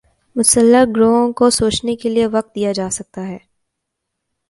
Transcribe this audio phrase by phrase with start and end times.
[0.35, 3.37] مسلح گروہوں کو سوچنے کے لیے وقت دیا جا سکتا ہے۔